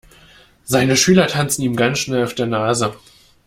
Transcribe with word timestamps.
Seine 0.63 0.95
Schüler 0.97 1.27
tanzen 1.27 1.61
ihm 1.61 1.75
ganz 1.75 1.99
schnell 1.99 2.23
auf 2.23 2.33
der 2.33 2.47
Nase. 2.47 2.95